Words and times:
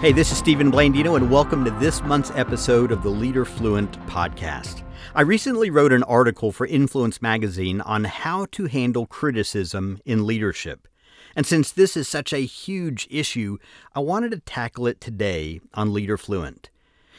Hey, 0.00 0.12
this 0.12 0.32
is 0.32 0.38
Stephen 0.38 0.72
Blandino, 0.72 1.14
and 1.14 1.30
welcome 1.30 1.62
to 1.62 1.70
this 1.72 2.02
month's 2.02 2.30
episode 2.34 2.90
of 2.90 3.02
the 3.02 3.10
Leader 3.10 3.44
Fluent 3.44 4.00
podcast. 4.06 4.82
I 5.14 5.20
recently 5.20 5.68
wrote 5.68 5.92
an 5.92 6.04
article 6.04 6.52
for 6.52 6.66
Influence 6.66 7.20
magazine 7.20 7.82
on 7.82 8.04
how 8.04 8.46
to 8.52 8.64
handle 8.64 9.04
criticism 9.04 10.00
in 10.06 10.26
leadership. 10.26 10.88
And 11.36 11.44
since 11.44 11.70
this 11.70 11.98
is 11.98 12.08
such 12.08 12.32
a 12.32 12.38
huge 12.38 13.08
issue, 13.10 13.58
I 13.94 14.00
wanted 14.00 14.30
to 14.30 14.40
tackle 14.40 14.86
it 14.86 15.02
today 15.02 15.60
on 15.74 15.92
Leader 15.92 16.16
Fluent. 16.16 16.70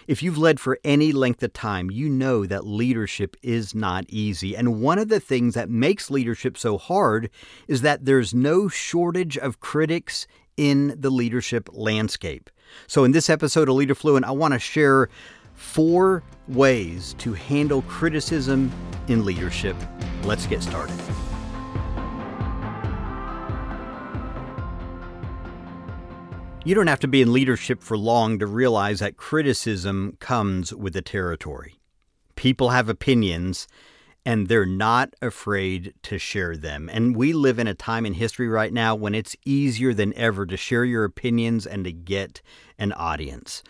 If 0.08 0.23
you've 0.23 0.40
led 0.40 0.59
for 0.59 0.80
any 0.84 1.12
length 1.12 1.44
of 1.44 1.54
time, 1.54 1.91
you 1.91 2.09
know 2.09 2.48
that 2.48 2.66
leadership 2.66 3.38
is 3.44 3.76
not 3.76 4.05
easy. 4.09 4.58
And 4.58 4.82
one 4.82 4.98
of 4.98 5.09
the 5.09 5.20
things 5.20 5.54
that 5.54 5.70
makes 5.70 6.09
leadership 6.09 6.58
so 6.58 6.80
hard 6.80 7.30
is 7.68 7.84
that 7.84 8.05
there's 8.05 8.34
no 8.34 8.68
shortage 8.68 9.38
of 9.38 9.59
critics 9.59 10.26
in 10.62 10.94
the 10.96 11.10
leadership 11.10 11.70
landscape. 11.74 12.52
So, 12.86 13.04
in 13.04 13.14
this 13.14 13.32
episode 13.32 13.68
of 13.68 13.74
Leader 13.74 13.96
Fluent, 13.96 14.26
I 14.26 14.32
want 14.32 14.54
to 14.54 14.60
share 14.60 15.10
four 15.56 16.22
ways 16.48 17.16
to 17.18 17.34
handle 17.34 17.82
criticism 17.82 18.72
in 19.08 19.26
leadership. 19.26 19.76
Let's 20.24 20.46
get 20.46 20.62
started. 20.62 20.96
You 26.64 26.76
don't 26.76 26.86
have 26.86 27.00
to 27.00 27.08
be 27.08 27.23
in 27.23 27.34
leadership 27.34 27.82
for 27.82 27.98
long 27.98 28.38
to 28.38 28.46
realize 28.46 29.00
that 29.00 29.18
criticism 29.18 30.16
comes 30.20 30.72
with 30.72 30.94
the 30.94 31.02
territory. 31.02 31.80
People 32.36 32.70
have 32.70 32.88
opinions, 32.88 33.68
and 34.25 34.48
they're 34.48 34.66
not 34.66 35.13
afraid 35.21 35.93
to 36.03 36.17
share 36.20 36.55
them. 36.55 36.89
And 36.91 37.16
we 37.16 37.34
live 37.34 37.59
in 37.59 37.67
a 37.67 37.73
time 37.73 38.05
in 38.05 38.13
history 38.13 38.47
right 38.47 38.72
now 38.72 38.95
when 38.95 39.16
it's 39.16 39.36
easier 39.45 39.94
than 39.94 40.13
ever 40.16 40.45
to 40.45 40.58
share 40.58 40.86
your 40.86 41.03
opinions 41.03 41.66
and 41.66 41.86
to 41.86 41.91
get 41.91 42.41
an 42.78 42.94
audience. 42.94 43.63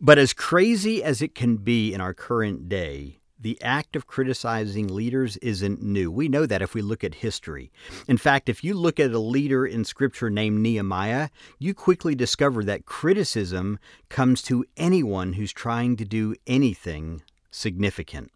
But 0.00 0.18
as 0.18 0.32
crazy 0.32 1.02
as 1.02 1.20
it 1.20 1.34
can 1.34 1.56
be 1.56 1.92
in 1.92 2.00
our 2.00 2.14
current 2.14 2.68
day, 2.68 3.18
the 3.40 3.60
act 3.62 3.94
of 3.94 4.06
criticizing 4.06 4.88
leaders 4.88 5.36
isn't 5.38 5.82
new. 5.82 6.10
We 6.10 6.28
know 6.28 6.44
that 6.46 6.62
if 6.62 6.74
we 6.74 6.82
look 6.82 7.04
at 7.04 7.16
history. 7.16 7.70
In 8.08 8.18
fact, 8.18 8.48
if 8.48 8.64
you 8.64 8.74
look 8.74 8.98
at 8.98 9.12
a 9.12 9.18
leader 9.18 9.64
in 9.64 9.84
Scripture 9.84 10.30
named 10.30 10.60
Nehemiah, 10.60 11.28
you 11.58 11.72
quickly 11.72 12.14
discover 12.14 12.64
that 12.64 12.84
criticism 12.84 13.78
comes 14.08 14.42
to 14.42 14.64
anyone 14.76 15.34
who's 15.34 15.52
trying 15.52 15.96
to 15.96 16.04
do 16.04 16.34
anything 16.46 17.22
significant. 17.50 18.32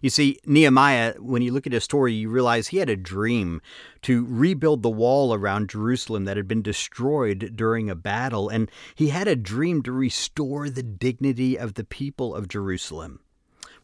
You 0.00 0.10
see, 0.10 0.38
Nehemiah, 0.46 1.14
when 1.18 1.42
you 1.42 1.52
look 1.52 1.66
at 1.66 1.72
his 1.72 1.84
story, 1.84 2.12
you 2.12 2.28
realize 2.28 2.68
he 2.68 2.78
had 2.78 2.88
a 2.90 2.96
dream 2.96 3.60
to 4.02 4.26
rebuild 4.28 4.82
the 4.82 4.90
wall 4.90 5.34
around 5.34 5.70
Jerusalem 5.70 6.24
that 6.24 6.36
had 6.36 6.48
been 6.48 6.62
destroyed 6.62 7.52
during 7.54 7.88
a 7.88 7.94
battle, 7.94 8.48
and 8.48 8.70
he 8.94 9.08
had 9.08 9.28
a 9.28 9.36
dream 9.36 9.82
to 9.82 9.92
restore 9.92 10.68
the 10.68 10.82
dignity 10.82 11.58
of 11.58 11.74
the 11.74 11.84
people 11.84 12.34
of 12.34 12.48
Jerusalem. 12.48 13.20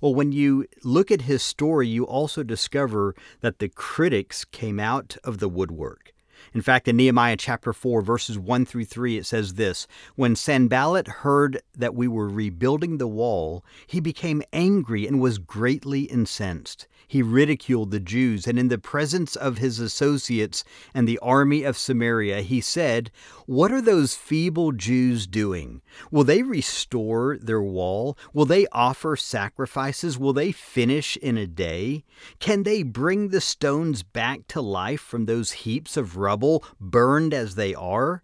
Well, 0.01 0.15
when 0.15 0.31
you 0.33 0.67
look 0.85 1.11
at 1.11 1.23
his 1.23 1.43
story, 1.43 1.89
you 1.89 2.05
also 2.05 2.43
discover 2.43 3.15
that 3.41 3.59
the 3.59 3.69
critics 3.69 4.45
came 4.45 4.79
out 4.79 5.17
of 5.25 5.39
the 5.39 5.49
woodwork. 5.49 6.15
In 6.59 6.63
fact, 6.63 6.89
in 6.89 6.97
Nehemiah 6.97 7.37
chapter 7.37 7.73
4, 7.73 8.03
verses 8.03 8.37
1 8.37 8.67
through 8.67 8.87
3, 8.87 9.17
it 9.17 9.27
says 9.27 9.55
this 9.55 9.87
When 10.17 10.35
Sanballat 10.35 11.07
heard 11.07 11.63
that 11.77 11.95
we 11.95 12.09
were 12.09 12.29
rebuilding 12.29 12.99
the 12.99 13.07
wall, 13.07 13.65
he 13.87 14.01
became 14.01 14.43
angry 14.53 15.07
and 15.07 15.21
was 15.21 15.39
greatly 15.39 16.01
incensed 16.01 16.89
he 17.09 17.23
ridiculed 17.23 17.91
the 17.91 17.99
Jews, 17.99 18.47
and 18.47 18.59
in 18.59 18.69
the 18.69 18.79
presence 18.79 19.35
of 19.35 19.57
his 19.57 19.81
associates 19.81 20.63
and 20.93 21.09
the 21.09 21.19
army 21.21 21.65
of 21.65 21.79
Samaria, 21.79 22.43
he 22.43 22.61
said, 22.61 23.11
What 23.47 23.73
are 23.73 23.81
those 23.81 24.15
feeble 24.15 24.73
Jews 24.73 25.27
doing? 25.27 25.81
Will 26.11 26.25
they 26.25 26.43
restore 26.43 27.39
their 27.39 27.63
wall? 27.63 28.17
Will 28.35 28.45
they 28.45 28.67
offer 28.73 29.17
sacrifices? 29.17 30.19
Will 30.19 30.35
they 30.35 30.53
finish 30.53 31.17
in 31.17 31.39
a 31.39 31.47
day? 31.47 32.05
Can 32.41 32.65
they 32.65 32.83
bring 32.83 33.29
the 33.29 33.41
stones 33.41 34.03
back 34.03 34.47
to 34.49 34.61
life 34.61 35.01
from 35.01 35.25
those 35.25 35.53
heaps 35.53 35.97
of 35.97 36.19
rubble, 36.19 36.63
burned 36.79 37.33
as 37.33 37.55
they 37.55 37.75
are? 37.75 38.23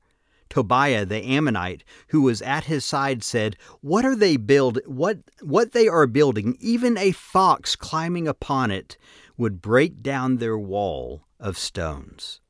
Tobiah 0.48 1.04
the 1.04 1.22
Ammonite, 1.24 1.84
who 2.08 2.22
was 2.22 2.42
at 2.42 2.64
his 2.64 2.84
side, 2.84 3.22
said, 3.22 3.56
"What 3.80 4.04
are 4.04 4.16
they 4.16 4.36
build? 4.36 4.78
What 4.86 5.18
what 5.40 5.72
they 5.72 5.88
are 5.88 6.06
building? 6.06 6.56
Even 6.60 6.96
a 6.96 7.12
fox 7.12 7.76
climbing 7.76 8.28
upon 8.28 8.70
it 8.70 8.96
would 9.36 9.62
break 9.62 10.02
down 10.02 10.36
their 10.36 10.58
wall 10.58 11.26
of 11.40 11.58
stones." 11.58 12.40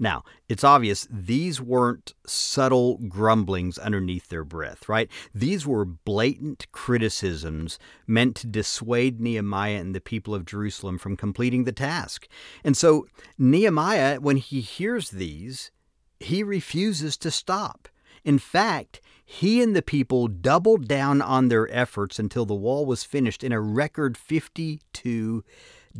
Now, 0.00 0.22
it's 0.48 0.62
obvious 0.62 1.08
these 1.10 1.60
weren't 1.60 2.14
subtle 2.24 2.98
grumblings 3.08 3.78
underneath 3.78 4.28
their 4.28 4.44
breath, 4.44 4.88
right? 4.88 5.10
These 5.34 5.66
were 5.66 5.84
blatant 5.84 6.70
criticisms 6.70 7.78
meant 8.06 8.36
to 8.36 8.46
dissuade 8.46 9.20
Nehemiah 9.20 9.80
and 9.80 9.94
the 9.94 10.00
people 10.00 10.34
of 10.34 10.44
Jerusalem 10.44 10.98
from 10.98 11.16
completing 11.16 11.64
the 11.64 11.72
task. 11.72 12.28
And 12.62 12.76
so, 12.76 13.06
Nehemiah, 13.36 14.20
when 14.20 14.36
he 14.36 14.60
hears 14.60 15.10
these, 15.10 15.72
he 16.20 16.42
refuses 16.42 17.16
to 17.18 17.30
stop. 17.30 17.88
In 18.24 18.38
fact, 18.38 19.00
he 19.24 19.62
and 19.62 19.76
the 19.76 19.82
people 19.82 20.28
doubled 20.28 20.88
down 20.88 21.22
on 21.22 21.48
their 21.48 21.72
efforts 21.74 22.18
until 22.18 22.44
the 22.44 22.54
wall 22.54 22.86
was 22.86 23.04
finished 23.04 23.44
in 23.44 23.52
a 23.52 23.60
record 23.60 24.16
52 24.16 25.44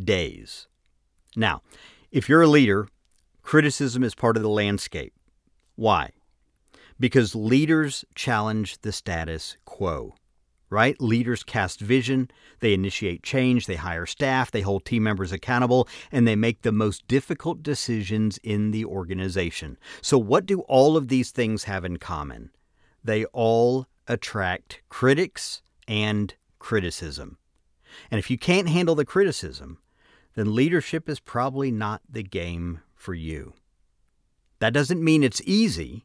days. 0.05 0.67
Now, 1.37 1.63
if 2.11 2.29
you're 2.29 2.43
a 2.43 2.49
leader, 2.49 2.89
criticism 3.43 4.03
is 4.03 4.15
part 4.15 4.37
of 4.37 4.43
the 4.43 4.49
landscape. 4.49 5.15
Why? 5.77 6.11
Because 6.99 7.35
leaders 7.35 8.05
challenge 8.15 8.81
the 8.81 8.93
status 8.93 9.57
quo 9.65 10.15
right? 10.71 11.01
Leaders 11.01 11.43
cast 11.43 11.81
vision, 11.81 12.31
they 12.61 12.75
initiate 12.75 13.23
change, 13.23 13.67
they 13.67 13.77
hire 13.77 14.07
staff, 14.07 14.51
they 14.51 14.61
hold 14.61 14.85
team 14.85 15.03
members 15.03 15.33
accountable, 15.33 15.89
and 16.13 16.27
they 16.27 16.37
make 16.37 16.63
the 16.63 16.73
most 16.73 17.07
difficult 17.09 17.63
decisions 17.63 18.39
in 18.43 18.71
the 18.71 18.85
organization. 18.85 19.79
So, 20.03 20.19
what 20.19 20.47
do 20.47 20.61
all 20.63 20.97
of 20.97 21.09
these 21.09 21.31
things 21.31 21.65
have 21.65 21.85
in 21.85 21.97
common? 21.97 22.51
They 23.03 23.25
all 23.27 23.87
attract 24.07 24.83
critics 24.89 25.63
and 25.87 26.35
criticism. 26.59 27.39
And 28.11 28.19
if 28.19 28.31
you 28.31 28.39
can't 28.39 28.69
handle 28.69 28.95
the 28.95 29.05
criticism, 29.05 29.79
then 30.35 30.55
leadership 30.55 31.09
is 31.09 31.21
probably 31.21 31.71
not 31.71 32.03
the 32.09 32.23
game 32.23 32.81
for 32.95 33.15
you. 33.15 33.55
That 34.61 34.73
doesn't 34.73 35.03
mean 35.03 35.23
it's 35.23 35.43
easy. 35.45 36.05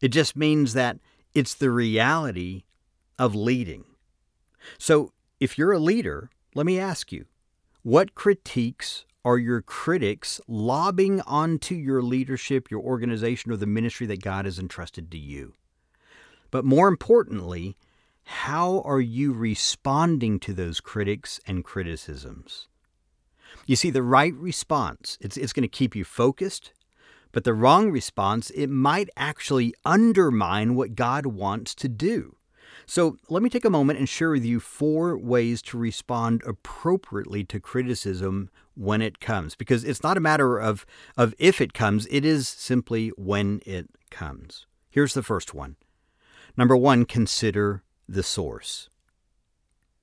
It 0.00 0.08
just 0.08 0.36
means 0.36 0.74
that 0.74 0.98
it's 1.34 1.54
the 1.54 1.70
reality 1.70 2.64
of 3.18 3.34
leading. 3.34 3.84
So, 4.78 5.12
if 5.40 5.58
you're 5.58 5.72
a 5.72 5.78
leader, 5.78 6.30
let 6.54 6.66
me 6.66 6.78
ask 6.78 7.12
you 7.12 7.26
what 7.82 8.14
critiques 8.14 9.04
are 9.24 9.38
your 9.38 9.62
critics 9.62 10.40
lobbing 10.46 11.20
onto 11.22 11.74
your 11.74 12.02
leadership, 12.02 12.70
your 12.70 12.80
organization, 12.80 13.50
or 13.50 13.56
the 13.56 13.66
ministry 13.66 14.06
that 14.06 14.22
God 14.22 14.44
has 14.44 14.58
entrusted 14.58 15.10
to 15.10 15.18
you? 15.18 15.54
But 16.50 16.64
more 16.64 16.88
importantly, 16.88 17.76
how 18.24 18.80
are 18.84 19.00
you 19.00 19.32
responding 19.32 20.38
to 20.40 20.52
those 20.52 20.80
critics 20.80 21.40
and 21.46 21.64
criticisms? 21.64 22.68
You 23.66 23.76
see, 23.76 23.90
the 23.90 24.02
right 24.02 24.34
response, 24.34 25.18
it's, 25.20 25.36
it's 25.36 25.52
going 25.52 25.62
to 25.62 25.68
keep 25.68 25.94
you 25.94 26.04
focused, 26.04 26.72
but 27.32 27.44
the 27.44 27.54
wrong 27.54 27.90
response, 27.90 28.50
it 28.50 28.68
might 28.68 29.10
actually 29.16 29.74
undermine 29.84 30.74
what 30.74 30.94
God 30.94 31.26
wants 31.26 31.74
to 31.76 31.88
do. 31.88 32.36
So, 32.86 33.16
let 33.28 33.42
me 33.42 33.50
take 33.50 33.64
a 33.64 33.70
moment 33.70 33.98
and 33.98 34.08
share 34.08 34.30
with 34.30 34.44
you 34.44 34.60
four 34.60 35.16
ways 35.16 35.62
to 35.62 35.78
respond 35.78 36.42
appropriately 36.46 37.44
to 37.44 37.60
criticism 37.60 38.50
when 38.74 39.00
it 39.00 39.20
comes, 39.20 39.54
because 39.54 39.84
it's 39.84 40.02
not 40.02 40.16
a 40.16 40.20
matter 40.20 40.58
of, 40.58 40.84
of 41.16 41.34
if 41.38 41.60
it 41.60 41.72
comes, 41.72 42.06
it 42.10 42.24
is 42.24 42.48
simply 42.48 43.08
when 43.10 43.60
it 43.64 43.88
comes. 44.10 44.66
Here's 44.90 45.14
the 45.14 45.22
first 45.22 45.54
one. 45.54 45.76
Number 46.56 46.76
one, 46.76 47.04
consider 47.04 47.82
the 48.08 48.22
source. 48.22 48.88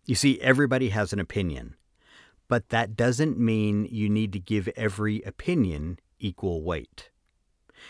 You 0.06 0.16
see, 0.16 0.42
everybody 0.42 0.90
has 0.90 1.14
an 1.14 1.20
opinion, 1.20 1.76
but 2.48 2.70
that 2.70 2.96
doesn't 2.96 3.40
mean 3.40 3.88
you 3.90 4.10
need 4.10 4.34
to 4.34 4.40
give 4.40 4.68
every 4.76 5.22
opinion 5.22 6.00
equal 6.20 6.64
weight. 6.64 7.10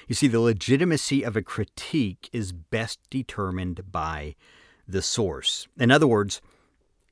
You 0.07 0.16
see, 0.16 0.27
the 0.27 0.39
legitimacy 0.39 1.24
of 1.24 1.36
a 1.36 1.42
critique 1.42 2.30
is 2.31 2.51
best 2.51 3.00
determined 3.10 3.92
by 3.92 4.36
the 4.91 5.01
source. 5.01 5.67
In 5.79 5.91
other 5.91 6.07
words, 6.07 6.41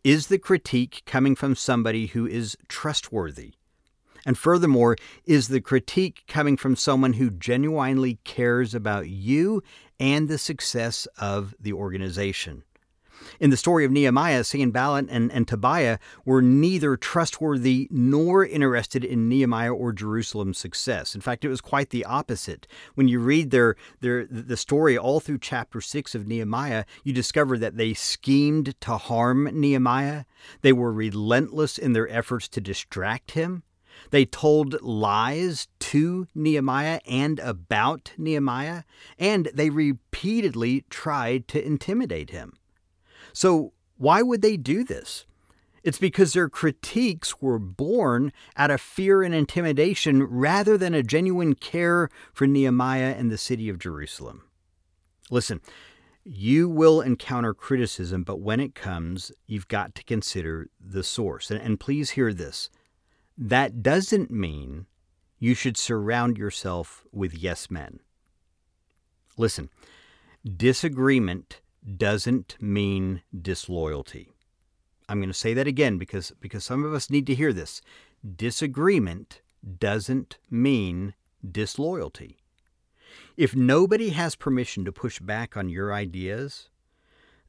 is 0.03 0.27
the 0.27 0.39
critique 0.39 1.03
coming 1.05 1.35
from 1.35 1.55
somebody 1.55 2.07
who 2.07 2.25
is 2.25 2.57
trustworthy? 2.67 3.53
And 4.25 4.37
furthermore, 4.37 4.95
is 5.25 5.47
the 5.47 5.61
critique 5.61 6.23
coming 6.27 6.57
from 6.57 6.75
someone 6.75 7.13
who 7.13 7.29
genuinely 7.29 8.19
cares 8.23 8.75
about 8.75 9.09
you 9.09 9.63
and 9.99 10.27
the 10.27 10.37
success 10.37 11.07
of 11.17 11.55
the 11.59 11.73
organization? 11.73 12.63
In 13.39 13.49
the 13.49 13.57
story 13.57 13.85
of 13.85 13.91
Nehemiah, 13.91 14.43
Sanballat 14.43 15.07
and, 15.09 15.31
and 15.31 15.47
Tobiah 15.47 15.97
were 16.25 16.41
neither 16.41 16.97
trustworthy 16.97 17.87
nor 17.91 18.45
interested 18.45 19.03
in 19.03 19.29
Nehemiah 19.29 19.73
or 19.73 19.91
Jerusalem's 19.91 20.57
success. 20.57 21.15
In 21.15 21.21
fact, 21.21 21.45
it 21.45 21.49
was 21.49 21.61
quite 21.61 21.89
the 21.89 22.05
opposite. 22.05 22.67
When 22.95 23.07
you 23.07 23.19
read 23.19 23.51
their, 23.51 23.75
their 24.01 24.25
the 24.25 24.57
story 24.57 24.97
all 24.97 25.19
through 25.19 25.39
chapter 25.39 25.81
6 25.81 26.15
of 26.15 26.27
Nehemiah, 26.27 26.85
you 27.03 27.13
discover 27.13 27.57
that 27.57 27.77
they 27.77 27.93
schemed 27.93 28.79
to 28.81 28.97
harm 28.97 29.49
Nehemiah. 29.51 30.25
They 30.61 30.73
were 30.73 30.91
relentless 30.91 31.77
in 31.77 31.93
their 31.93 32.09
efforts 32.09 32.47
to 32.49 32.61
distract 32.61 33.31
him. 33.31 33.63
They 34.11 34.25
told 34.25 34.81
lies 34.81 35.67
to 35.79 36.27
Nehemiah 36.33 36.99
and 37.07 37.39
about 37.39 38.13
Nehemiah, 38.17 38.83
and 39.17 39.49
they 39.53 39.69
repeatedly 39.69 40.85
tried 40.89 41.47
to 41.49 41.65
intimidate 41.65 42.29
him. 42.29 42.53
So, 43.33 43.73
why 43.97 44.21
would 44.21 44.41
they 44.41 44.57
do 44.57 44.83
this? 44.83 45.25
It's 45.83 45.99
because 45.99 46.33
their 46.33 46.49
critiques 46.49 47.41
were 47.41 47.59
born 47.59 48.33
out 48.57 48.71
of 48.71 48.81
fear 48.81 49.23
and 49.23 49.33
intimidation 49.33 50.23
rather 50.23 50.77
than 50.77 50.93
a 50.93 51.03
genuine 51.03 51.55
care 51.55 52.09
for 52.33 52.47
Nehemiah 52.47 53.15
and 53.17 53.31
the 53.31 53.37
city 53.37 53.69
of 53.69 53.79
Jerusalem. 53.79 54.43
Listen, 55.29 55.61
you 56.23 56.67
will 56.67 57.01
encounter 57.01 57.53
criticism, 57.53 58.23
but 58.23 58.39
when 58.39 58.59
it 58.59 58.75
comes, 58.75 59.31
you've 59.47 59.67
got 59.67 59.95
to 59.95 60.03
consider 60.03 60.69
the 60.79 61.03
source. 61.03 61.49
And, 61.49 61.61
and 61.61 61.79
please 61.79 62.11
hear 62.11 62.33
this 62.33 62.69
that 63.37 63.81
doesn't 63.81 64.29
mean 64.29 64.85
you 65.39 65.53
should 65.53 65.77
surround 65.77 66.37
yourself 66.37 67.05
with 67.13 67.33
yes 67.33 67.71
men. 67.71 68.01
Listen, 69.37 69.69
disagreement 70.45 71.61
doesn't 71.97 72.57
mean 72.59 73.21
disloyalty. 73.41 74.33
I'm 75.07 75.19
going 75.19 75.29
to 75.29 75.33
say 75.33 75.53
that 75.53 75.67
again 75.67 75.97
because, 75.97 76.31
because 76.39 76.63
some 76.63 76.83
of 76.83 76.93
us 76.93 77.09
need 77.09 77.25
to 77.27 77.35
hear 77.35 77.51
this. 77.51 77.81
Disagreement 78.35 79.41
doesn't 79.79 80.37
mean 80.49 81.15
disloyalty. 81.49 82.37
If 83.35 83.55
nobody 83.55 84.09
has 84.09 84.35
permission 84.35 84.85
to 84.85 84.91
push 84.91 85.19
back 85.19 85.57
on 85.57 85.69
your 85.69 85.93
ideas, 85.93 86.69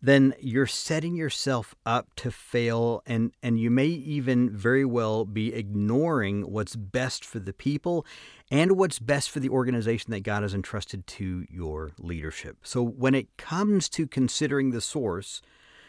then 0.02 0.34
you're 0.40 0.66
setting 0.66 1.14
yourself 1.14 1.74
up 1.84 2.14
to 2.16 2.30
fail 2.30 3.02
and 3.06 3.32
and 3.42 3.60
you 3.60 3.70
may 3.70 3.86
even 3.86 4.50
very 4.50 4.84
well 4.84 5.24
be 5.24 5.52
ignoring 5.52 6.42
what's 6.42 6.76
best 6.76 7.24
for 7.24 7.38
the 7.38 7.52
people 7.52 8.06
and 8.50 8.72
what's 8.72 8.98
best 8.98 9.30
for 9.30 9.40
the 9.40 9.50
organization 9.50 10.10
that 10.10 10.20
God 10.20 10.42
has 10.42 10.54
entrusted 10.54 11.06
to 11.06 11.44
your 11.50 11.92
leadership. 11.98 12.58
So 12.62 12.82
when 12.82 13.14
it 13.14 13.36
comes 13.36 13.88
to 13.90 14.06
considering 14.06 14.70
the 14.70 14.80
source, 14.80 15.42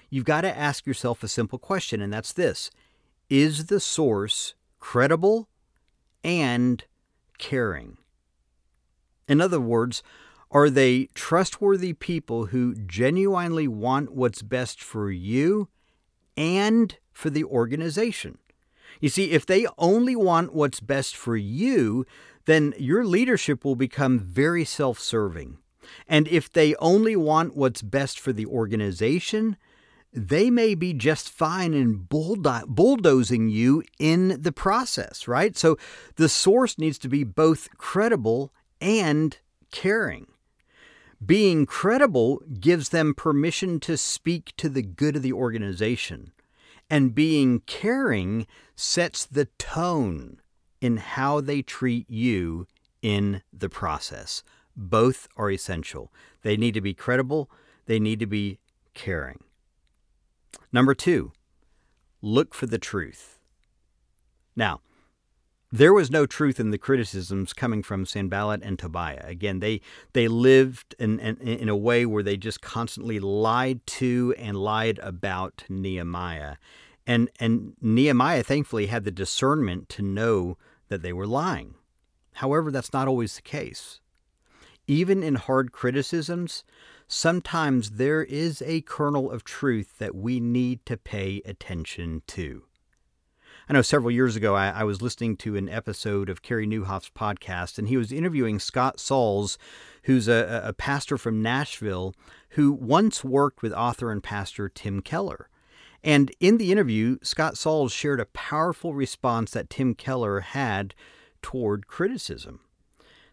you've 0.09 0.25
got 0.25 0.41
to 0.41 0.57
ask 0.57 0.85
yourself 0.85 1.23
a 1.23 1.27
simple 1.27 1.59
question 1.59 2.01
and 2.01 2.11
that's 2.11 2.33
this: 2.33 2.69
is 3.29 3.67
the 3.67 3.79
source 3.79 4.55
credible 4.79 5.47
and 6.23 6.83
caring? 7.37 7.97
In 9.27 9.39
other 9.39 9.61
words, 9.61 10.03
are 10.51 10.69
they 10.69 11.07
trustworthy 11.13 11.93
people 11.93 12.47
who 12.47 12.75
genuinely 12.75 13.67
want 13.67 14.13
what's 14.13 14.41
best 14.41 14.83
for 14.83 15.09
you 15.09 15.69
and 16.35 16.97
for 17.13 17.29
the 17.29 17.45
organization? 17.45 18.37
You 18.99 19.09
see, 19.09 19.31
if 19.31 19.45
they 19.45 19.65
only 19.77 20.15
want 20.15 20.53
what's 20.53 20.81
best 20.81 21.15
for 21.15 21.37
you, 21.37 22.05
then 22.45 22.73
your 22.77 23.05
leadership 23.05 23.63
will 23.63 23.75
become 23.75 24.19
very 24.19 24.65
self 24.65 24.99
serving. 24.99 25.57
And 26.07 26.27
if 26.27 26.51
they 26.51 26.75
only 26.75 27.15
want 27.15 27.55
what's 27.55 27.81
best 27.81 28.19
for 28.19 28.33
the 28.33 28.45
organization, 28.45 29.57
they 30.13 30.49
may 30.49 30.75
be 30.75 30.93
just 30.93 31.29
fine 31.29 31.73
in 31.73 32.05
bulldozing 32.09 33.47
you 33.49 33.83
in 33.97 34.41
the 34.41 34.51
process, 34.51 35.27
right? 35.27 35.55
So 35.55 35.77
the 36.17 36.29
source 36.29 36.77
needs 36.77 36.97
to 36.99 37.09
be 37.09 37.23
both 37.23 37.69
credible 37.77 38.53
and 38.81 39.37
caring. 39.71 40.27
Being 41.23 41.65
credible 41.65 42.41
gives 42.59 42.89
them 42.89 43.13
permission 43.13 43.79
to 43.81 43.95
speak 43.97 44.53
to 44.57 44.69
the 44.69 44.81
good 44.81 45.15
of 45.15 45.21
the 45.21 45.33
organization. 45.33 46.31
And 46.89 47.15
being 47.15 47.61
caring 47.61 48.47
sets 48.75 49.25
the 49.25 49.45
tone 49.57 50.41
in 50.81 50.97
how 50.97 51.39
they 51.39 51.61
treat 51.61 52.09
you 52.09 52.67
in 53.01 53.43
the 53.53 53.69
process. 53.69 54.43
Both 54.75 55.27
are 55.37 55.51
essential. 55.51 56.11
They 56.41 56.57
need 56.57 56.73
to 56.73 56.81
be 56.81 56.93
credible, 56.93 57.49
they 57.85 57.99
need 57.99 58.19
to 58.19 58.25
be 58.25 58.59
caring. 58.93 59.43
Number 60.71 60.95
two, 60.95 61.33
look 62.21 62.53
for 62.53 62.65
the 62.65 62.79
truth. 62.79 63.39
Now, 64.55 64.81
there 65.71 65.93
was 65.93 66.11
no 66.11 66.25
truth 66.25 66.59
in 66.59 66.71
the 66.71 66.77
criticisms 66.77 67.53
coming 67.53 67.81
from 67.81 68.05
Sanballat 68.05 68.61
and 68.61 68.77
Tobiah. 68.77 69.23
Again, 69.23 69.59
they 69.59 69.81
they 70.13 70.27
lived 70.27 70.95
in, 70.99 71.19
in, 71.19 71.37
in 71.37 71.69
a 71.69 71.75
way 71.75 72.05
where 72.05 72.23
they 72.23 72.35
just 72.35 72.61
constantly 72.61 73.19
lied 73.19 73.85
to 73.87 74.35
and 74.37 74.57
lied 74.57 74.99
about 74.99 75.63
Nehemiah. 75.69 76.57
And 77.07 77.29
and 77.39 77.73
Nehemiah 77.81 78.43
thankfully 78.43 78.87
had 78.87 79.05
the 79.05 79.11
discernment 79.11 79.87
to 79.89 80.01
know 80.01 80.57
that 80.89 81.01
they 81.01 81.13
were 81.13 81.27
lying. 81.27 81.75
However, 82.35 82.71
that's 82.71 82.93
not 82.93 83.07
always 83.07 83.35
the 83.35 83.41
case. 83.41 84.01
Even 84.87 85.23
in 85.23 85.35
hard 85.35 85.71
criticisms, 85.71 86.65
sometimes 87.07 87.91
there 87.91 88.23
is 88.23 88.61
a 88.65 88.81
kernel 88.81 89.31
of 89.31 89.43
truth 89.45 89.99
that 89.99 90.15
we 90.15 90.39
need 90.39 90.85
to 90.85 90.97
pay 90.97 91.41
attention 91.45 92.23
to. 92.27 92.63
I 93.71 93.73
know 93.73 93.81
several 93.81 94.11
years 94.11 94.35
ago 94.35 94.53
I, 94.53 94.67
I, 94.67 94.83
was 94.83 95.01
listening 95.01 95.37
to 95.37 95.55
an 95.55 95.69
episode 95.69 96.27
of 96.27 96.41
Carey 96.41 96.67
Nieuwhof's 96.67 97.09
podcast, 97.09 97.77
and 97.79 97.87
he 97.87 97.95
was 97.95 98.11
interviewing 98.11 98.59
Scott 98.59 98.99
Sauls, 98.99 99.57
who's 100.03 100.27
a, 100.27 100.61
a 100.65 100.73
pastor 100.73 101.17
from 101.17 101.41
Nashville 101.41 102.13
who 102.49 102.73
once 102.73 103.23
worked 103.23 103.61
with 103.61 103.71
author 103.71 104.11
and 104.11 104.21
pastor 104.21 104.67
Tim 104.67 105.01
Keller. 105.01 105.47
And 106.03 106.33
in 106.41 106.57
the 106.57 106.69
interview, 106.69 107.17
Scott 107.23 107.57
Sauls 107.57 107.93
shared 107.93 108.19
a 108.19 108.25
powerful 108.25 108.93
response 108.93 109.51
that 109.51 109.69
Tim 109.69 109.95
Keller 109.95 110.41
had 110.41 110.93
toward 111.41 111.87
criticism. 111.87 112.59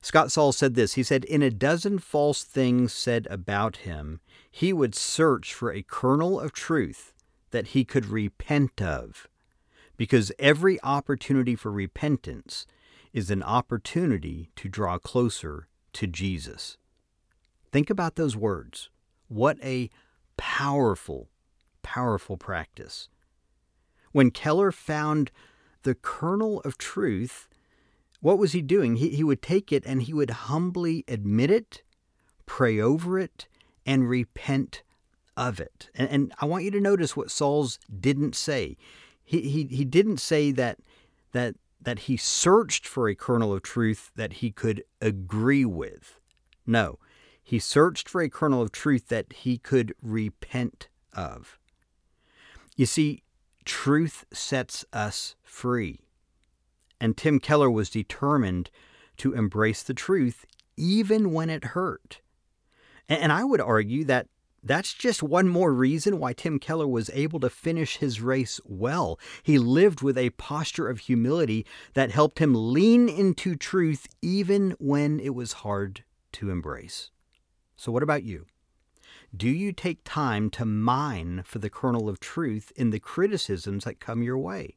Scott 0.03 0.31
Sauls 0.31 0.57
said 0.57 0.77
this 0.77 0.93
He 0.93 1.03
said, 1.03 1.25
In 1.25 1.43
a 1.43 1.51
dozen 1.51 1.99
false 1.99 2.45
things 2.45 2.93
said 2.93 3.27
about 3.29 3.79
him, 3.79 4.21
he 4.49 4.73
would 4.73 4.95
search 4.95 5.53
for 5.53 5.73
a 5.73 5.83
kernel 5.83 6.39
of 6.39 6.53
truth 6.53 7.13
that 7.51 7.69
he 7.69 7.85
could 7.85 8.07
repent 8.07 8.81
of 8.81 9.28
because 9.99 10.33
every 10.39 10.83
opportunity 10.83 11.55
for 11.55 11.71
repentance 11.71 12.67
is 13.13 13.31
an 13.31 13.43
opportunity 13.43 14.49
to 14.57 14.69
draw 14.69 14.99
closer 14.99 15.67
to 15.93 16.07
Jesus. 16.07 16.79
Think 17.71 17.91
about 17.91 18.15
those 18.15 18.37
words. 18.37 18.89
What 19.27 19.59
a 19.63 19.91
powerful, 20.39 21.29
powerful 21.83 22.39
practice. 22.39 23.09
When 24.13 24.31
Keller 24.31 24.73
found 24.73 25.31
the 25.83 25.95
kernel 25.95 26.61
of 26.61 26.79
truth, 26.79 27.49
what 28.21 28.39
was 28.39 28.53
he 28.53 28.63
doing? 28.63 28.97
He, 28.97 29.11
he 29.11 29.25
would 29.25 29.43
take 29.43 29.73
it 29.73 29.85
and 29.85 30.03
he 30.03 30.15
would 30.15 30.31
humbly 30.31 31.05
admit 31.09 31.51
it, 31.51 31.83
pray 32.47 32.81
over 32.81 33.19
it, 33.19 33.49
and 33.85 34.09
repent 34.09 34.83
of 35.37 35.61
it. 35.61 35.91
And, 35.95 36.09
and 36.09 36.33
I 36.41 36.47
want 36.47 36.65
you 36.65 36.71
to 36.71 36.81
notice 36.81 37.17
what 37.17 37.31
Sauls 37.31 37.79
didn't 38.01 38.35
say 38.35 38.77
he, 39.29 39.43
he, 39.43 39.65
he 39.65 39.85
didn't 39.85 40.21
say 40.21 40.53
that 40.53 40.79
that 41.33 41.55
that 41.83 41.99
he 42.01 42.17
searched 42.17 42.87
for 42.87 43.09
a 43.09 43.15
kernel 43.15 43.53
of 43.53 43.63
truth 43.63 44.11
that 44.17 44.35
he 44.35 44.51
could 44.51 44.83
agree 45.03 45.67
with. 45.67 46.19
No, 46.67 46.99
he 47.43 47.59
searched 47.59 48.09
for 48.09 48.23
a 48.23 48.31
kernel 48.31 48.63
of 48.63 48.73
truth 48.73 49.09
that 49.09 49.31
he 49.33 49.59
could 49.59 49.95
repent 50.01 50.89
of. 51.13 51.59
You 52.75 52.87
see, 52.87 53.23
truth 53.67 54.25
sets 54.33 54.87
us 54.95 55.37
free. 55.43 56.01
And 56.99 57.15
Tim 57.15 57.39
Keller 57.39 57.71
was 57.71 57.91
determined 57.91 58.71
to 59.19 59.35
embrace 59.35 59.83
the 59.83 59.95
truth 59.95 60.47
even 60.79 61.35
when 61.35 61.51
it 61.51 61.65
hurt. 61.77 62.23
And 63.11 63.31
I 63.31 63.45
would 63.45 63.61
argue 63.61 64.05
that 64.05 64.27
that's 64.63 64.93
just 64.93 65.23
one 65.23 65.49
more 65.49 65.73
reason 65.73 66.19
why 66.19 66.33
Tim 66.33 66.59
Keller 66.59 66.89
was 66.89 67.11
able 67.15 67.41
to 67.41 67.51
finish 67.51 67.99
his 67.99 68.21
race 68.21 68.61
well. 68.65 69.19
He 69.43 69.59
lived 69.59 70.03
with 70.03 70.19
a 70.19 70.31
posture 70.31 70.89
of 70.89 71.01
humility 71.01 71.65
that 71.95 72.11
helped 72.11 72.39
him 72.39 72.73
lean 72.73 73.09
into 73.09 73.55
truth 73.55 74.07
even 74.21 74.75
when 74.79 75.21
it 75.21 75.35
was 75.35 75.53
hard 75.55 76.05
to 76.33 76.51
embrace. 76.51 77.11
So, 77.77 77.93
what 77.93 78.03
about 78.03 78.25
you? 78.25 78.47
Do 79.37 79.49
you 79.49 79.73
take 79.73 80.01
time 80.05 80.51
to 80.51 80.65
mine 80.65 81.43
for 81.45 81.59
the 81.59 81.71
kernel 81.71 82.09
of 82.09 82.19
truth 82.19 82.73
in 82.75 82.91
the 82.91 82.99
criticisms 82.99 83.85
that 83.85 84.01
come 84.01 84.23
your 84.23 84.39
way? 84.39 84.75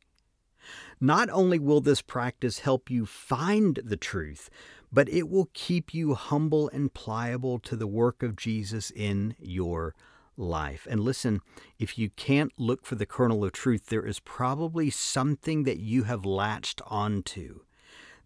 Not 0.99 1.29
only 1.29 1.57
will 1.57 1.81
this 1.81 2.01
practice 2.01 2.59
help 2.59 2.89
you 2.89 3.05
find 3.05 3.79
the 3.83 3.97
truth, 3.97 4.49
but 4.91 5.09
it 5.09 5.29
will 5.29 5.49
keep 5.53 5.93
you 5.93 6.13
humble 6.15 6.69
and 6.69 6.93
pliable 6.93 7.59
to 7.59 7.75
the 7.75 7.87
work 7.87 8.21
of 8.21 8.35
Jesus 8.35 8.91
in 8.91 9.35
your 9.39 9.95
life. 10.37 10.87
And 10.89 10.99
listen, 10.99 11.41
if 11.79 11.97
you 11.97 12.09
can't 12.09 12.51
look 12.57 12.85
for 12.85 12.95
the 12.95 13.05
kernel 13.05 13.43
of 13.43 13.51
truth, 13.53 13.87
there 13.87 14.05
is 14.05 14.19
probably 14.19 14.89
something 14.89 15.63
that 15.63 15.79
you 15.79 16.03
have 16.03 16.25
latched 16.25 16.81
onto 16.87 17.61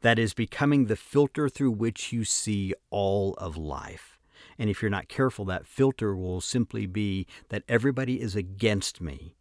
that 0.02 0.20
is 0.20 0.34
becoming 0.34 0.86
the 0.86 0.96
filter 0.96 1.50
through 1.50 1.72
which 1.72 2.14
you 2.14 2.24
see 2.24 2.74
all 2.90 3.34
of 3.36 3.58
life. 3.58 4.18
And 4.58 4.70
if 4.70 4.82
you're 4.82 4.92
not 4.92 5.08
careful, 5.08 5.46
that 5.46 5.68
filter 5.68 6.16
will 6.16 6.42
simply 6.42 6.86
be 6.86 7.28
that 7.50 7.64
everybody 7.68 8.22
is 8.22 8.36
against 8.36 9.02
me, 9.02 9.36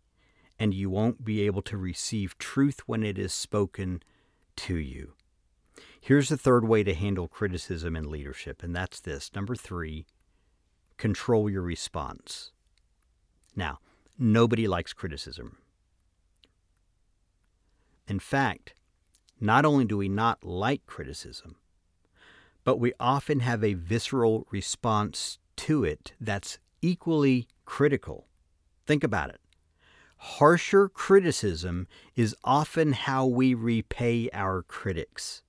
and 0.58 0.72
you 0.72 0.90
won't 0.90 1.24
be 1.24 1.42
able 1.42 1.62
to 1.62 1.76
receive 1.76 2.38
truth 2.38 2.80
when 2.86 3.02
it 3.02 3.18
is 3.18 3.32
spoken 3.32 4.02
to 4.56 4.76
you. 4.76 5.12
Here's 6.04 6.28
the 6.28 6.36
third 6.36 6.68
way 6.68 6.84
to 6.84 6.92
handle 6.92 7.28
criticism 7.28 7.96
in 7.96 8.10
leadership, 8.10 8.62
and 8.62 8.76
that's 8.76 9.00
this. 9.00 9.30
Number 9.34 9.56
three, 9.56 10.04
control 10.98 11.48
your 11.48 11.62
response. 11.62 12.52
Now, 13.56 13.78
nobody 14.18 14.68
likes 14.68 14.92
criticism. 14.92 15.56
In 18.06 18.18
fact, 18.18 18.74
not 19.40 19.64
only 19.64 19.86
do 19.86 19.96
we 19.96 20.10
not 20.10 20.44
like 20.44 20.84
criticism, 20.84 21.56
but 22.64 22.78
we 22.78 22.92
often 23.00 23.40
have 23.40 23.64
a 23.64 23.72
visceral 23.72 24.46
response 24.50 25.38
to 25.56 25.84
it 25.84 26.12
that's 26.20 26.58
equally 26.82 27.48
critical. 27.64 28.26
Think 28.84 29.04
about 29.04 29.30
it. 29.30 29.40
Harsher 30.18 30.86
criticism 30.86 31.88
is 32.14 32.36
often 32.44 32.92
how 32.92 33.24
we 33.24 33.54
repay 33.54 34.28
our 34.34 34.62
critics. 34.64 35.43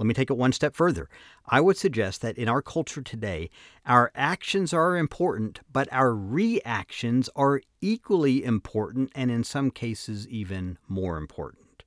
Let 0.00 0.06
me 0.06 0.14
take 0.14 0.30
it 0.30 0.38
one 0.38 0.52
step 0.52 0.74
further. 0.74 1.10
I 1.46 1.60
would 1.60 1.76
suggest 1.76 2.22
that 2.22 2.38
in 2.38 2.48
our 2.48 2.62
culture 2.62 3.02
today, 3.02 3.50
our 3.84 4.10
actions 4.14 4.72
are 4.72 4.96
important, 4.96 5.60
but 5.70 5.92
our 5.92 6.14
reactions 6.14 7.28
are 7.36 7.60
equally 7.82 8.42
important 8.42 9.12
and 9.14 9.30
in 9.30 9.44
some 9.44 9.70
cases 9.70 10.26
even 10.28 10.78
more 10.88 11.18
important. 11.18 11.82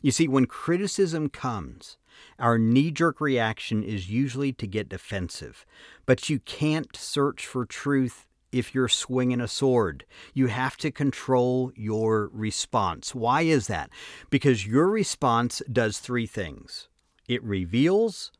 You 0.00 0.10
see, 0.10 0.26
when 0.26 0.46
criticism 0.46 1.28
comes, 1.28 1.98
our 2.38 2.56
knee 2.56 2.90
jerk 2.90 3.20
reaction 3.20 3.82
is 3.82 4.08
usually 4.08 4.54
to 4.54 4.66
get 4.66 4.88
defensive, 4.88 5.66
but 6.06 6.30
you 6.30 6.38
can't 6.38 6.96
search 6.96 7.46
for 7.46 7.66
truth 7.66 8.26
if 8.52 8.74
you're 8.74 8.88
swinging 8.88 9.42
a 9.42 9.48
sword. 9.48 10.06
You 10.32 10.46
have 10.46 10.78
to 10.78 10.90
control 10.90 11.72
your 11.76 12.30
response. 12.32 13.14
Why 13.14 13.42
is 13.42 13.66
that? 13.66 13.90
Because 14.30 14.66
your 14.66 14.88
response 14.88 15.60
does 15.70 15.98
three 15.98 16.26
things 16.26 16.88
it 17.28 17.42
reveals, 17.42 18.32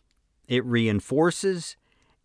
it 0.48 0.64
reinforces, 0.64 1.76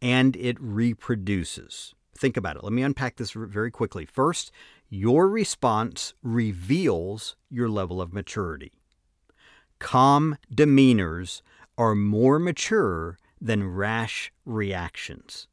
and 0.01 0.35
it 0.35 0.57
reproduces. 0.59 1.93
Think 2.17 2.37
about 2.37 2.57
it. 2.57 2.63
Let 2.63 2.73
me 2.73 2.81
unpack 2.81 3.15
this 3.15 3.31
very 3.31 3.71
quickly. 3.71 4.05
First, 4.05 4.51
your 4.89 5.29
response 5.29 6.13
reveals 6.21 7.35
your 7.49 7.69
level 7.69 8.01
of 8.01 8.13
maturity. 8.13 8.73
Calm 9.79 10.37
demeanors 10.53 11.41
are 11.77 11.95
more 11.95 12.39
mature 12.39 13.17
than 13.39 13.67
rash 13.67 14.31
reactions. 14.45 15.47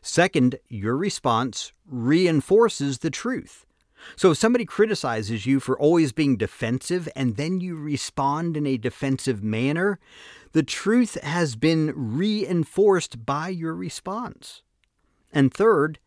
Second, 0.00 0.58
your 0.68 0.96
response 0.96 1.72
reinforces 1.86 2.98
the 2.98 3.10
truth. 3.10 3.66
So 4.14 4.30
if 4.30 4.38
somebody 4.38 4.64
criticizes 4.64 5.46
you 5.46 5.58
for 5.60 5.78
always 5.78 6.12
being 6.12 6.36
defensive 6.36 7.08
and 7.16 7.36
then 7.36 7.60
you 7.60 7.76
respond 7.76 8.56
in 8.56 8.66
a 8.66 8.76
defensive 8.76 9.42
manner, 9.42 9.98
the 10.52 10.62
truth 10.62 11.20
has 11.22 11.56
been 11.56 11.92
reinforced 11.94 13.26
by 13.26 13.48
your 13.48 13.74
response. 13.74 14.62
And 15.32 15.52
third, 15.52 15.98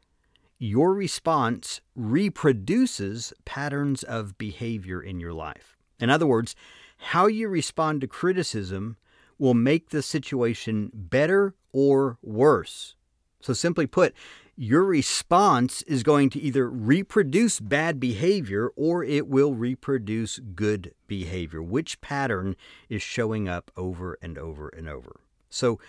your 0.58 0.94
response 0.94 1.82
reproduces 1.96 3.34
patterns 3.46 4.03
of 4.03 4.38
behavior 4.38 5.01
in 5.01 5.20
your 5.20 5.34
life. 5.34 5.77
In 6.00 6.10
other 6.10 6.27
words, 6.27 6.56
how 6.98 7.27
you 7.27 7.48
respond 7.48 8.01
to 8.01 8.08
criticism 8.08 8.98
will 9.38 9.53
make 9.53 9.89
the 9.89 10.01
situation 10.01 10.91
better 10.94 11.56
or 11.72 12.18
worse. 12.22 12.96
So, 13.41 13.53
simply 13.53 13.88
put, 13.88 14.13
your 14.62 14.84
response 14.84 15.84
is 15.84 16.04
going 16.04 16.30
to 16.30 16.38
either 16.38 16.70
reproduce 16.70 17.62
bad 17.62 17.98
behavior 17.98 18.70
or 18.75 19.06
it 19.06 19.25
will 19.30 19.54
reproduce 19.54 20.38
good 20.54 20.94
behavior. 21.08 21.63
Which 21.63 22.01
pattern 22.01 22.58
is 22.89 23.01
showing 23.01 23.48
up 23.48 23.72
over 23.78 24.18
and 24.22 24.38
over 24.38 24.68
and 24.68 24.89
over? 24.89 25.22
So 25.50 25.80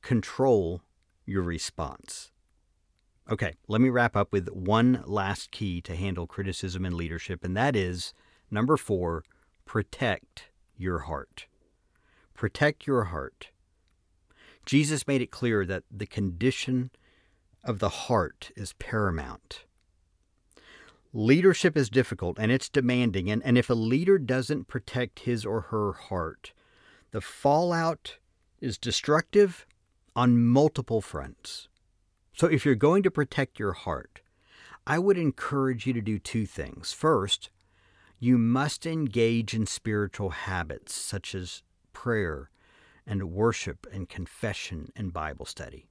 control 0.00 0.80
your 1.26 1.42
response. 1.42 2.32
Okay, 3.30 3.56
let 3.68 3.82
me 3.82 3.90
wrap 3.90 4.16
up 4.16 4.32
with 4.32 4.48
one 4.48 5.02
last 5.04 5.50
key 5.50 5.82
to 5.82 5.94
handle 5.94 6.26
criticism 6.26 6.86
and 6.86 6.94
leadership, 6.94 7.44
and 7.44 7.54
that 7.58 7.76
is 7.76 8.14
number 8.50 8.78
four 8.78 9.22
protect 9.66 10.44
your 10.78 11.00
heart. 11.00 11.44
Protect 12.32 12.86
your 12.86 13.04
heart. 13.04 13.50
Jesus 14.64 15.06
made 15.06 15.20
it 15.20 15.30
clear 15.30 15.66
that 15.66 15.82
the 15.90 16.06
condition 16.06 16.90
of 17.64 17.78
the 17.78 17.88
heart 17.88 18.50
is 18.56 18.74
paramount. 18.74 19.64
Leadership 21.12 21.76
is 21.76 21.88
difficult 21.88 22.38
and 22.38 22.50
it's 22.50 22.68
demanding, 22.68 23.30
and, 23.30 23.42
and 23.44 23.56
if 23.56 23.70
a 23.70 23.74
leader 23.74 24.18
doesn't 24.18 24.66
protect 24.66 25.20
his 25.20 25.46
or 25.46 25.62
her 25.62 25.92
heart, 25.92 26.52
the 27.12 27.20
fallout 27.20 28.18
is 28.60 28.78
destructive 28.78 29.66
on 30.16 30.44
multiple 30.44 31.00
fronts. 31.00 31.68
So, 32.32 32.48
if 32.48 32.64
you're 32.64 32.74
going 32.74 33.04
to 33.04 33.10
protect 33.10 33.60
your 33.60 33.72
heart, 33.74 34.20
I 34.86 34.98
would 34.98 35.16
encourage 35.16 35.86
you 35.86 35.92
to 35.92 36.00
do 36.00 36.18
two 36.18 36.46
things. 36.46 36.92
First, 36.92 37.50
you 38.18 38.36
must 38.36 38.86
engage 38.86 39.54
in 39.54 39.66
spiritual 39.66 40.30
habits 40.30 40.94
such 40.94 41.34
as 41.34 41.62
prayer 41.92 42.50
and 43.06 43.30
worship 43.30 43.86
and 43.92 44.08
confession 44.08 44.90
and 44.96 45.12
Bible 45.12 45.46
study. 45.46 45.86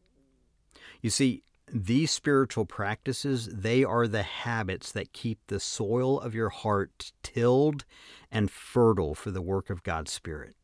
You 1.01 1.09
see, 1.09 1.43
these 1.73 2.11
spiritual 2.11 2.65
practices, 2.65 3.47
they 3.47 3.83
are 3.83 4.07
the 4.07 4.21
habits 4.21 4.91
that 4.91 5.11
keep 5.11 5.39
the 5.47 5.59
soil 5.59 6.19
of 6.19 6.35
your 6.35 6.49
heart 6.49 7.11
tilled 7.23 7.83
and 8.31 8.51
fertile 8.51 9.15
for 9.15 9.31
the 9.31 9.41
work 9.41 9.71
of 9.71 9.81
God's 9.81 10.11
Spirit. 10.11 10.55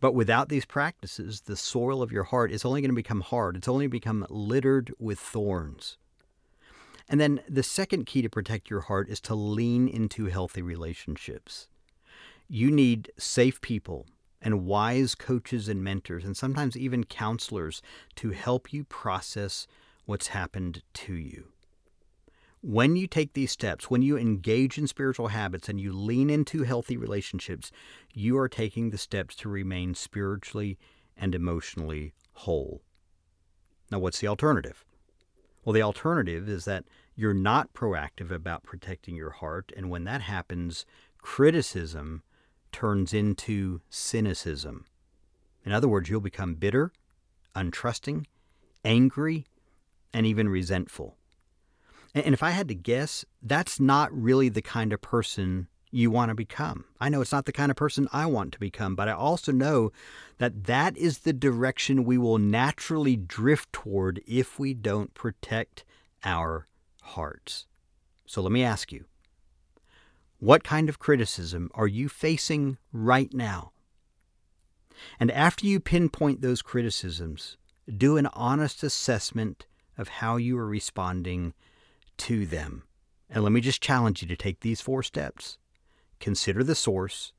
But 0.00 0.14
without 0.14 0.50
these 0.50 0.66
practices, 0.66 1.40
the 1.40 1.56
soil 1.56 2.02
of 2.02 2.12
your 2.12 2.24
heart 2.24 2.52
is 2.52 2.64
only 2.64 2.82
going 2.82 2.90
to 2.90 2.94
become 2.94 3.22
hard. 3.22 3.56
It's 3.56 3.68
only 3.68 3.86
become 3.86 4.26
littered 4.28 4.92
with 4.98 5.18
thorns. 5.18 5.96
And 7.08 7.18
then 7.18 7.40
the 7.48 7.62
second 7.62 8.04
key 8.04 8.20
to 8.20 8.28
protect 8.28 8.68
your 8.68 8.82
heart 8.82 9.08
is 9.08 9.20
to 9.22 9.34
lean 9.34 9.88
into 9.88 10.26
healthy 10.26 10.60
relationships. 10.60 11.68
You 12.48 12.70
need 12.70 13.10
safe 13.16 13.62
people 13.62 14.06
and 14.42 14.66
wise 14.66 15.14
coaches 15.14 15.68
and 15.68 15.82
mentors, 15.82 16.24
and 16.24 16.36
sometimes 16.36 16.76
even 16.76 17.04
counselors 17.04 17.80
to 18.16 18.30
help 18.30 18.72
you 18.72 18.84
process 18.84 19.66
what's 20.08 20.28
happened 20.28 20.82
to 20.94 21.12
you. 21.12 21.48
When 22.62 22.96
you 22.96 23.06
take 23.06 23.34
these 23.34 23.52
steps, 23.52 23.90
when 23.90 24.00
you 24.00 24.16
engage 24.16 24.78
in 24.78 24.86
spiritual 24.86 25.28
habits 25.28 25.68
and 25.68 25.78
you 25.78 25.92
lean 25.92 26.30
into 26.30 26.62
healthy 26.62 26.96
relationships, 26.96 27.70
you 28.14 28.38
are 28.38 28.48
taking 28.48 28.88
the 28.88 28.96
steps 28.96 29.36
to 29.36 29.50
remain 29.50 29.94
spiritually 29.94 30.78
and 31.14 31.34
emotionally 31.34 32.14
whole. 32.32 32.80
Now, 33.90 33.98
what's 33.98 34.18
the 34.18 34.28
alternative? 34.28 34.82
Well, 35.62 35.74
the 35.74 35.82
alternative 35.82 36.48
is 36.48 36.64
that 36.64 36.84
you're 37.14 37.34
not 37.34 37.74
proactive 37.74 38.30
about 38.30 38.62
protecting 38.62 39.14
your 39.14 39.32
heart, 39.32 39.72
and 39.76 39.90
when 39.90 40.04
that 40.04 40.22
happens, 40.22 40.86
criticism 41.20 42.22
turns 42.72 43.12
into 43.12 43.82
cynicism. 43.90 44.86
In 45.66 45.72
other 45.72 45.86
words, 45.86 46.08
you'll 46.08 46.22
become 46.22 46.54
bitter, 46.54 46.92
untrusting, 47.54 48.24
angry, 48.86 49.44
and 50.12 50.26
even 50.26 50.48
resentful. 50.48 51.16
And 52.14 52.34
if 52.34 52.42
I 52.42 52.50
had 52.50 52.68
to 52.68 52.74
guess, 52.74 53.24
that's 53.42 53.78
not 53.78 54.12
really 54.12 54.48
the 54.48 54.62
kind 54.62 54.92
of 54.92 55.00
person 55.00 55.68
you 55.90 56.10
want 56.10 56.30
to 56.30 56.34
become. 56.34 56.84
I 57.00 57.08
know 57.08 57.20
it's 57.20 57.32
not 57.32 57.46
the 57.46 57.52
kind 57.52 57.70
of 57.70 57.76
person 57.76 58.08
I 58.12 58.26
want 58.26 58.52
to 58.52 58.58
become, 58.58 58.94
but 58.94 59.08
I 59.08 59.12
also 59.12 59.52
know 59.52 59.92
that 60.38 60.64
that 60.64 60.96
is 60.96 61.18
the 61.18 61.32
direction 61.32 62.04
we 62.04 62.18
will 62.18 62.38
naturally 62.38 63.16
drift 63.16 63.72
toward 63.72 64.20
if 64.26 64.58
we 64.58 64.74
don't 64.74 65.14
protect 65.14 65.84
our 66.24 66.66
hearts. 67.02 67.66
So 68.26 68.42
let 68.42 68.52
me 68.52 68.62
ask 68.62 68.92
you 68.92 69.04
what 70.38 70.62
kind 70.62 70.88
of 70.88 70.98
criticism 70.98 71.70
are 71.74 71.88
you 71.88 72.08
facing 72.08 72.78
right 72.92 73.32
now? 73.32 73.72
And 75.18 75.30
after 75.30 75.66
you 75.66 75.80
pinpoint 75.80 76.42
those 76.42 76.62
criticisms, 76.62 77.56
do 77.96 78.16
an 78.16 78.26
honest 78.34 78.82
assessment 78.82 79.66
of 79.98 80.08
how 80.08 80.36
you 80.36 80.56
are 80.56 80.66
responding 80.66 81.52
to 82.16 82.46
them. 82.46 82.84
And 83.28 83.42
let 83.42 83.52
me 83.52 83.60
just 83.60 83.82
challenge 83.82 84.22
you 84.22 84.28
to 84.28 84.36
take 84.36 84.60
these 84.60 84.80
four 84.80 85.02
steps 85.02 85.58
consider 86.20 86.64
the 86.64 86.74
source, 86.74 87.32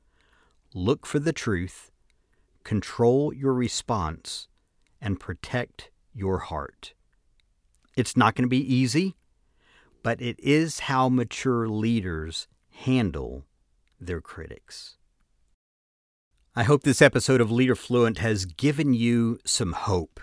look 0.74 1.04
for 1.04 1.18
the 1.18 1.32
truth, 1.32 1.90
control 2.64 3.32
your 3.32 3.52
response, 3.52 4.48
and 5.00 5.20
protect 5.20 5.90
your 6.14 6.38
heart. 6.38 6.94
It's 7.96 8.16
not 8.16 8.34
going 8.34 8.44
to 8.44 8.48
be 8.48 8.74
easy, 8.74 9.16
but 10.02 10.20
it 10.22 10.38
is 10.40 10.80
how 10.80 11.08
mature 11.08 11.68
leaders 11.68 12.48
handle 12.70 13.44
their 14.00 14.20
critics. 14.20 14.96
I 16.56 16.64
hope 16.64 16.82
this 16.82 17.02
episode 17.02 17.40
of 17.40 17.50
Leader 17.50 17.76
Fluent 17.76 18.18
has 18.18 18.44
given 18.44 18.94
you 18.94 19.38
some 19.44 19.72
hope. 19.72 20.20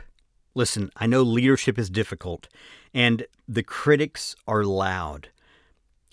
Listen, 0.57 0.89
I 0.97 1.05
know 1.05 1.21
leadership 1.21 1.77
is 1.77 1.87
difficult 1.87 2.47
and 2.91 3.27
the 3.47 3.61
critics 3.61 4.35
are 4.47 4.63
loud. 4.63 5.29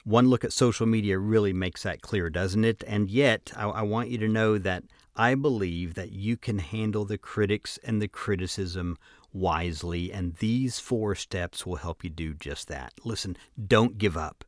One 0.05 0.29
look 0.29 0.45
at 0.45 0.53
social 0.53 0.85
media 0.85 1.19
really 1.19 1.55
makes 1.55 1.85
that 1.85 2.03
clear, 2.03 2.29
doesn't 2.29 2.63
it? 2.63 2.85
And 2.87 3.09
yet, 3.09 3.53
I, 3.57 3.71
I, 3.71 3.81
want 3.81 4.11
you 4.11 4.19
to 4.19 4.29
know 4.29 4.59
that 4.59 4.85
I 5.17 5.35
believe 5.35 5.95
that 5.95 6.13
you 6.13 6.37
can 6.37 6.59
handle 6.59 7.07
the 7.07 7.17
critics 7.17 7.79
and 7.85 8.03
the 8.03 8.07
criticism 8.07 8.99
wisely, 9.33 10.13
and 10.13 10.35
these 10.35 10.79
four 10.79 11.15
steps 11.15 11.65
will 11.65 11.77
help 11.77 12.05
you 12.05 12.11
do 12.11 12.35
just 12.35 12.69
that. 12.69 12.93
Listen, 13.03 13.39
don't 13.67 13.97
give 13.97 14.15
up. 14.15 14.45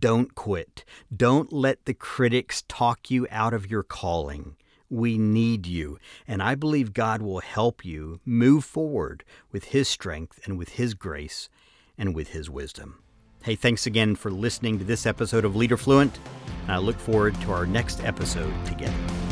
Don't 0.00 0.34
quit. 0.34 0.84
Don't 1.16 1.52
let 1.52 1.84
the 1.84 1.94
critics 1.94 2.64
talk 2.66 3.08
you 3.08 3.28
out 3.30 3.54
of 3.54 3.70
your 3.70 3.84
calling. 3.84 4.56
We 4.90 5.18
need 5.18 5.66
you, 5.66 5.98
and 6.26 6.42
I 6.42 6.54
believe 6.54 6.94
God 6.94 7.20
will 7.20 7.40
help 7.40 7.84
you 7.84 8.20
move 8.24 8.64
forward 8.64 9.24
with 9.52 9.64
His 9.64 9.88
strength 9.88 10.40
and 10.44 10.56
with 10.56 10.70
His 10.70 10.94
grace 10.94 11.48
and 11.98 12.14
with 12.14 12.28
His 12.28 12.48
wisdom. 12.48 13.02
Hey, 13.42 13.54
thanks 13.54 13.86
again 13.86 14.16
for 14.16 14.30
listening 14.30 14.78
to 14.78 14.84
this 14.84 15.06
episode 15.06 15.44
of 15.44 15.54
Leader 15.54 15.76
Fluent, 15.76 16.18
and 16.62 16.72
I 16.72 16.78
look 16.78 16.98
forward 16.98 17.40
to 17.42 17.52
our 17.52 17.66
next 17.66 18.02
episode 18.02 18.52
together. 18.66 19.27